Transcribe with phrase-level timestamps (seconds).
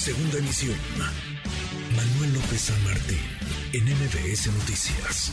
[0.00, 0.78] Segunda emisión.
[1.94, 3.20] Manuel López San Martín,
[3.74, 5.30] en MBS Noticias.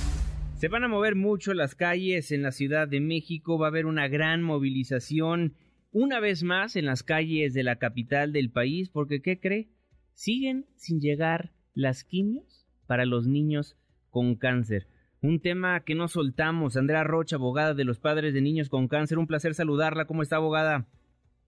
[0.58, 3.86] Se van a mover mucho las calles en la Ciudad de México, va a haber
[3.86, 5.56] una gran movilización
[5.94, 9.70] una vez más en las calles de la capital del país, porque ¿qué cree?
[10.12, 13.78] Siguen sin llegar las quimios para los niños
[14.10, 14.90] con cáncer.
[15.22, 16.76] Un tema que no soltamos.
[16.76, 19.18] Andrea Rocha, abogada de los padres de niños con cáncer.
[19.18, 20.08] Un placer saludarla.
[20.08, 20.88] ¿Cómo está, abogada?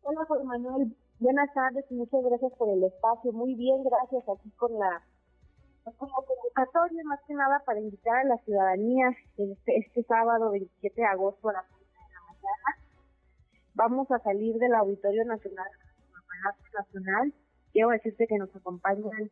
[0.03, 0.95] Hola, Juan Manuel.
[1.19, 3.33] Buenas tardes y muchas gracias por el espacio.
[3.33, 5.03] Muy bien, gracias aquí con la
[5.83, 10.95] pues, como convocatoria más que nada para invitar a la ciudadanía este, este sábado 27
[10.95, 12.87] de agosto a las 11 de la mañana.
[13.73, 15.67] Vamos a salir del Auditorio Nacional,
[16.25, 17.33] Palacio Nacional.
[17.73, 19.29] Quiero decirte que nos acompañan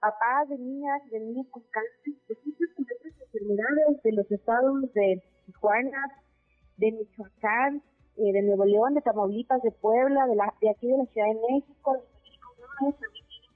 [0.00, 6.10] papás de niñas de niños con cáncer, de muchas enfermedades de los estados de Tijuana,
[6.78, 7.82] de Michoacán,
[8.16, 11.26] eh, de Nuevo León, de Tamaulipas, de Puebla, de, la, de aquí de la Ciudad
[11.28, 12.94] de México, de también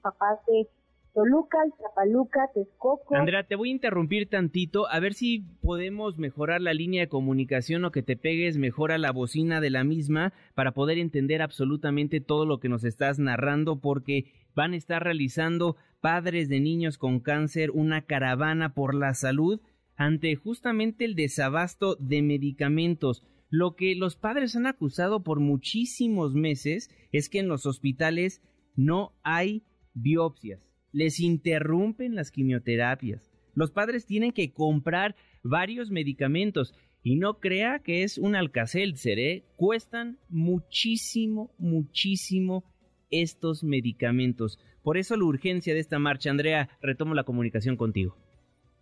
[0.01, 0.67] papás de
[1.13, 3.15] Toluca, Zapaluca, Texcoco.
[3.15, 7.83] Andrea, te voy a interrumpir tantito, a ver si podemos mejorar la línea de comunicación
[7.85, 12.21] o que te pegues mejor a la bocina de la misma para poder entender absolutamente
[12.21, 17.19] todo lo que nos estás narrando, porque van a estar realizando padres de niños con
[17.19, 19.59] cáncer una caravana por la salud
[19.95, 23.23] ante justamente el desabasto de medicamentos.
[23.49, 28.41] Lo que los padres han acusado por muchísimos meses es que en los hospitales
[28.75, 33.31] no hay biopsias, les interrumpen las quimioterapias.
[33.53, 39.45] Los padres tienen que comprar varios medicamentos y no crea que es un alcacelcer, ¿eh?
[39.55, 42.65] cuestan muchísimo, muchísimo
[43.09, 44.59] estos medicamentos.
[44.83, 46.29] Por eso la urgencia de esta marcha.
[46.29, 48.17] Andrea, retomo la comunicación contigo.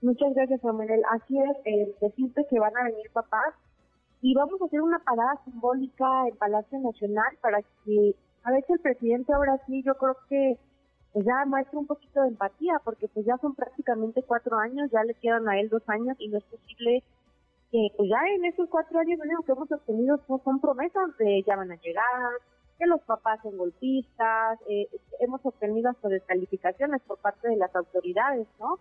[0.02, 1.02] Muchas gracias, Samuel.
[1.11, 3.53] Así es, eh, decirte que van a venir papás
[4.21, 8.80] y vamos a hacer una parada simbólica en Palacio Nacional para que a si el
[8.80, 10.57] presidente ahora sí yo creo que
[11.13, 15.03] pues ya muestre un poquito de empatía porque pues ya son prácticamente cuatro años, ya
[15.03, 17.03] le quedan a él dos años y no es posible
[17.72, 21.56] que pues ya en esos cuatro años lo que hemos obtenido son, promesas de ya
[21.56, 22.34] van a llegar,
[22.78, 24.88] que los papás son golpistas, eh,
[25.19, 28.78] hemos obtenido hasta descalificaciones por parte de las autoridades, ¿no?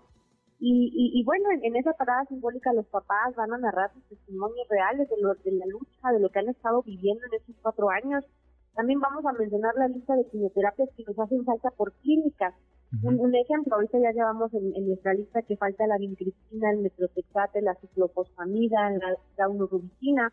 [0.66, 5.16] Y, bueno, en, esa parada simbólica los papás van a narrar sus testimonios reales de,
[5.20, 8.24] lo, de la lucha, de lo que han estado viviendo en estos cuatro años.
[8.72, 12.54] También vamos a mencionar la lista de quimioterapias que nos hacen falta por clínicas.
[13.02, 17.74] un, ejemplo, ahorita ya llevamos en, nuestra lista que falta la vincristina, el metrotexate, la
[17.74, 20.32] ciclofosfamida, la daunurubicina.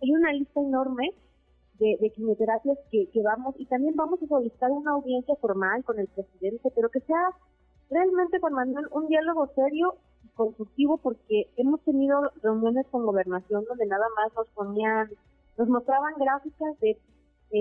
[0.00, 1.12] Hay una lista enorme
[1.78, 5.98] de, de quimioterapias que, que vamos, y también vamos a solicitar una audiencia formal con
[5.98, 7.28] el presidente, pero que sea
[7.90, 13.86] realmente Juan Manuel un diálogo serio y constructivo porque hemos tenido reuniones con gobernación donde
[13.86, 15.10] nada más nos ponían,
[15.58, 16.96] nos mostraban gráficas de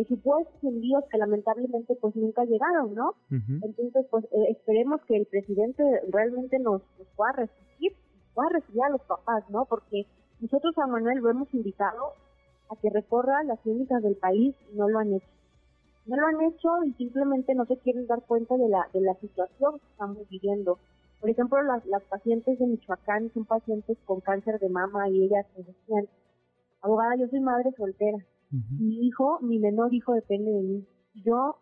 [0.07, 3.15] supuestos envíos que lamentablemente pues nunca llegaron, ¿no?
[3.29, 6.83] Entonces pues eh, esperemos que el presidente realmente nos,
[7.15, 7.93] pueda recibir,
[8.35, 9.65] pueda recibir a los papás, ¿no?
[9.65, 10.05] Porque
[10.39, 12.13] nosotros a Manuel lo hemos invitado
[12.69, 15.38] a que recorra las clínicas del país y no lo han hecho
[16.05, 19.13] no lo han hecho y simplemente no se quieren dar cuenta de la, de la
[19.15, 20.79] situación que estamos viviendo.
[21.19, 25.45] Por ejemplo, las, las pacientes de Michoacán son pacientes con cáncer de mama y ellas
[25.57, 26.07] me decían,
[26.81, 28.17] abogada, yo soy madre soltera.
[28.79, 30.87] Mi hijo, mi menor hijo depende de mí.
[31.23, 31.57] Yo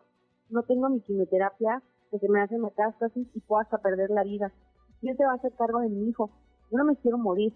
[0.48, 4.52] no tengo mi quimioterapia porque me hace metástasis y puedo hasta perder la vida.
[5.00, 6.30] ¿Quién se va a hacer cargo de mi hijo?
[6.70, 7.52] Yo no me quiero morir.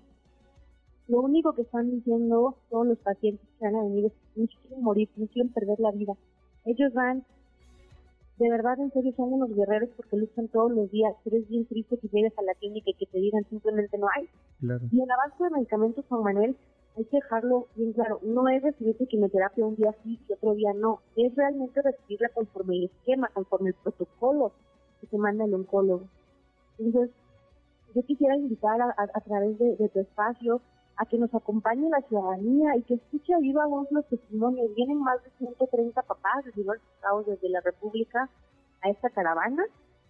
[1.09, 4.83] Lo único que están diciendo todos los pacientes que van a venir es, no quieren
[4.83, 6.15] morir, no quieren perder la vida.
[6.65, 7.25] Ellos van,
[8.39, 11.67] de verdad, en serio, son unos guerreros porque luchan todos los días, pero es bien
[11.67, 14.29] triste que llegues a la clínica y que te digan simplemente no hay.
[14.91, 16.57] Y el avance de medicamentos, Juan Manuel,
[16.97, 20.73] hay que dejarlo bien claro, no es recibir quimioterapia un día sí y otro día
[20.75, 24.53] no, es realmente recibirla conforme el esquema, conforme el protocolo
[25.01, 26.05] que te manda el oncólogo.
[26.79, 27.11] Entonces,
[27.95, 30.61] yo quisiera invitar a, través de, de, tu espacio
[31.03, 34.73] a que nos acompañe la ciudadanía y que escuche a viva voz los testimonios.
[34.77, 38.31] Vienen más de 130 papás de diversos estados desde la República
[38.83, 39.65] a esta caravana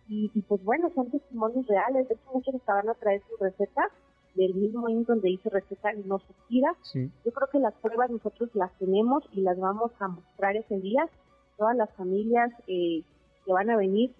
[0.08, 2.08] y, pues bueno, son testimonios reales.
[2.08, 3.88] De hecho, muchos estaban a traer su receta
[4.34, 6.74] del mismo año donde hice receta y no se tira.
[6.92, 11.08] Yo creo que las pruebas nosotros las tenemos y las vamos a mostrar ese día.
[11.56, 13.02] Todas las familias eh,
[13.46, 14.14] que van a venir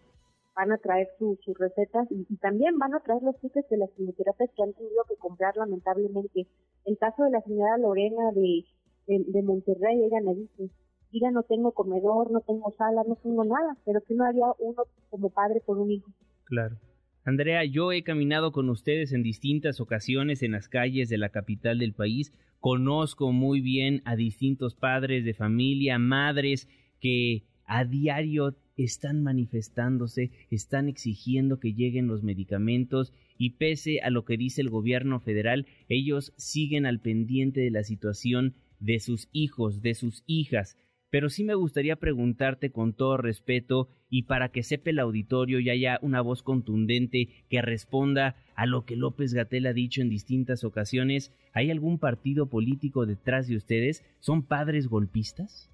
[0.55, 4.51] van a traer sus recetas y, también van a traer los tickets de las quimioterapias
[4.55, 6.47] que han tenido que comprar lamentablemente.
[6.85, 8.65] El caso de la señora Lorena de,
[9.07, 10.71] de, Monterrey, ella me dice,
[11.13, 14.83] mira, no tengo comedor, no tengo sala, no tengo nada, pero que no haría uno
[15.11, 16.11] como padre por un hijo.
[16.45, 16.77] Claro.
[17.25, 21.79] Andrea, yo he caminado con ustedes en distintas ocasiones en las calles de la capital
[21.79, 22.33] del país.
[22.59, 26.69] Conozco muy bien a distintos padres de familia, madres
[27.01, 34.25] que a diario están manifestándose, están exigiendo que lleguen los medicamentos y pese a lo
[34.25, 39.83] que dice el gobierno federal, ellos siguen al pendiente de la situación de sus hijos,
[39.83, 40.77] de sus hijas.
[41.11, 45.69] Pero sí me gustaría preguntarte con todo respeto y para que sepa el auditorio y
[45.69, 50.65] haya una voz contundente que responda a lo que López Gatel ha dicho en distintas
[50.65, 54.05] ocasiones, ¿hay algún partido político detrás de ustedes?
[54.21, 55.72] ¿Son padres golpistas?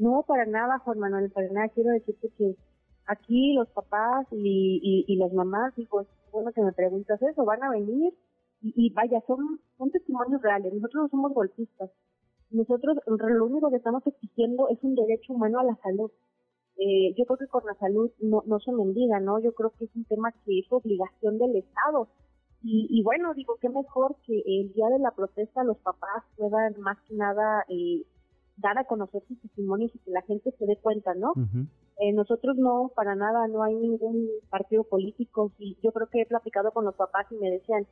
[0.00, 1.68] No, para nada, Juan Manuel, para nada.
[1.68, 2.56] Quiero decirte que
[3.06, 8.14] aquí los papás y, las mamás, digo, bueno que me preguntas eso, van a venir
[8.62, 10.72] y, vaya, son, son testimonios reales.
[10.72, 11.90] Nosotros no somos golpistas.
[12.50, 16.10] Nosotros lo único que estamos exigiendo es un derecho humano a la salud.
[16.78, 19.38] Eh, yo creo que con la salud no, no se mendiga, ¿no?
[19.38, 22.08] Yo creo que es un tema que es obligación del Estado.
[22.62, 26.80] Y, y bueno, digo, qué mejor que el día de la protesta los papás puedan
[26.80, 28.06] más que nada eh,
[28.60, 31.32] dar a conocer sus testimonios y que la gente se dé cuenta, ¿no?
[31.98, 36.26] eh, nosotros no, para nada, no hay ningún partido político y yo creo que he
[36.26, 37.86] platicado con los papás y me decían,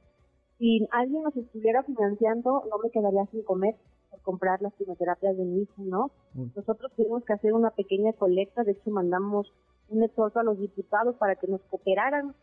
[0.59, 3.77] si alguien nos estuviera financiando, no me quedaría sin comer
[4.11, 6.11] por comprar las quimioterapias de mi hijo, ¿no?
[6.57, 9.53] Nosotros tuvimos que hacer una pequeña colecta, de hecho mandamos
[9.89, 12.35] un esfuerzo a los diputados para que nos cooperaran,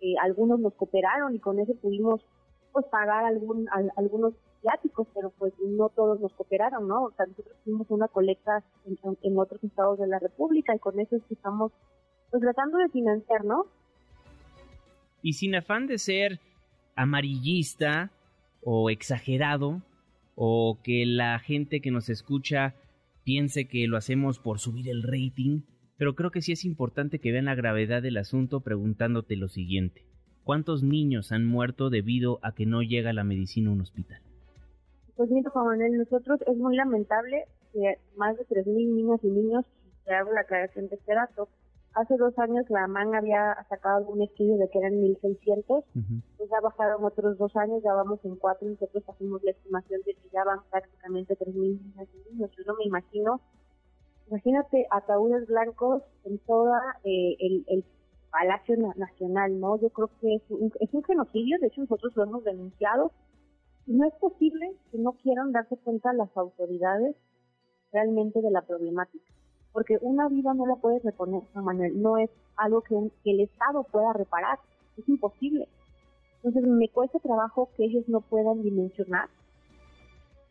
[0.00, 2.20] eh, algunos nos cooperaron y con eso pudimos
[2.72, 7.04] pues pagar algún, algunos viáticos, pero pues no todos nos cooperaron, ¿no?
[7.04, 11.16] O sea, nosotros hicimos una colecta en, otros estados de la República y con eso
[11.30, 11.72] estamos
[12.30, 13.66] pues tratando de financiar, ¿no?
[15.20, 16.40] Y sin afán de ser
[16.96, 18.10] amarillista
[18.62, 19.82] o exagerado
[20.34, 22.74] o que la gente que nos escucha
[23.24, 25.62] piense que lo hacemos por subir el rating,
[25.96, 30.11] pero creo que sí es importante que vean la gravedad del asunto preguntándote lo siguiente.
[30.44, 34.20] ¿Cuántos niños han muerto debido a que no llega la medicina a un hospital?
[35.16, 39.64] Pues mira, Juan Manuel, nosotros es muy lamentable que más de 3.000 niñas y niños,
[40.04, 41.48] te hago la aclaración de este dato,
[41.94, 45.84] hace dos años la MAN había sacado un estudio de que eran 1.600,
[46.36, 50.14] pues ya bajaron otros dos años, ya vamos en cuatro, nosotros hacemos la estimación de
[50.14, 52.50] que ya van prácticamente 3.000 niñas y niños.
[52.56, 53.40] Yo no me imagino,
[54.28, 57.84] imagínate ataúdes blancos en toda eh, el, el
[58.32, 59.78] Palacio Nacional, ¿no?
[59.78, 63.12] Yo creo que es un, es un genocidio, de hecho nosotros lo hemos denunciado,
[63.86, 67.14] no es posible que no quieran darse cuenta las autoridades
[67.92, 69.30] realmente de la problemática,
[69.72, 74.14] porque una vida no la puedes reponer, Manuel, no es algo que, el Estado pueda
[74.14, 74.58] reparar,
[74.96, 75.68] es imposible.
[76.36, 79.28] Entonces me cuesta trabajo que ellos no puedan dimensionar,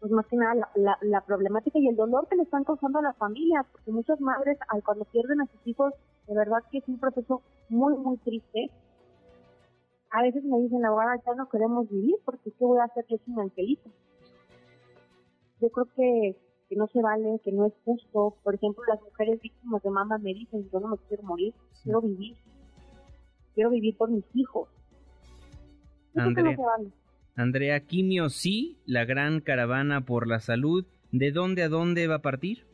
[0.02, 3.04] pues más que nada la, la, problemática y el dolor que le están causando a
[3.04, 5.94] las familias, porque muchas madres al cuando pierden a sus hijos,
[6.28, 8.72] de verdad que es un proceso muy, muy triste,
[10.10, 13.18] a veces me dicen, abogada, ya no queremos vivir porque ¿qué voy a hacer yo
[13.24, 13.92] sin angelito?
[15.62, 16.36] Yo creo que,
[16.68, 18.36] que no se vale, que no es justo.
[18.44, 21.54] Por ejemplo, las mujeres víctimas de mamá me dicen, yo no me quiero morir,
[21.84, 22.36] quiero vivir.
[23.54, 24.68] Quiero vivir por mis hijos.
[27.36, 30.86] Andrea, Quimio, sí, la gran caravana por la salud.
[31.12, 32.66] ¿De dónde a dónde va a partir?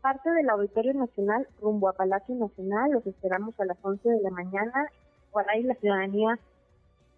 [0.00, 2.92] parte del Auditorio Nacional rumbo a Palacio Nacional.
[2.92, 4.88] Los esperamos a las 11 de la mañana
[5.30, 6.38] ojalá y la ciudadanía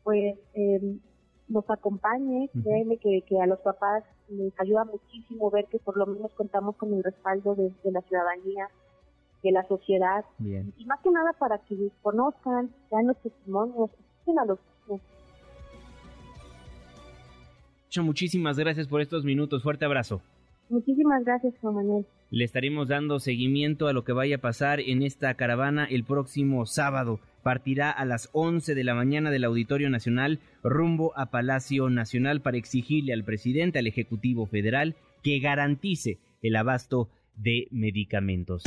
[0.03, 0.99] pues eh,
[1.49, 6.07] nos acompañe, créeme que, que, a los papás les ayuda muchísimo ver que por lo
[6.07, 8.69] menos contamos con el respaldo de, la ciudadanía,
[9.43, 14.45] de la sociedad, y más que nada para que conozcan, vean los testimonios, escuchen a
[14.45, 14.59] los
[17.99, 19.63] Muchísimas gracias por estos minutos.
[19.63, 20.23] Fuerte abrazo.
[20.69, 22.07] Muchísimas gracias, Juan Manuel.
[22.31, 26.65] Le estaremos dando seguimiento a lo que vaya a pasar en esta caravana el próximo
[26.67, 32.41] sábado partirá a las 11 de la mañana del Auditorio Nacional rumbo a Palacio Nacional
[32.41, 38.65] para exigirle al presidente, al Ejecutivo Federal, que garantice el abasto de medicamentos.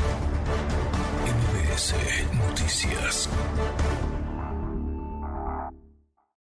[2.49, 3.29] Noticias.